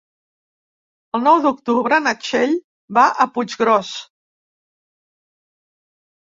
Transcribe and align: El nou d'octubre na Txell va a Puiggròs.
El 1.17 1.23
nou 1.27 1.41
d'octubre 1.43 1.99
na 2.05 2.13
Txell 2.21 2.55
va 2.99 3.03
a 3.11 3.27
Puiggròs. 3.37 3.93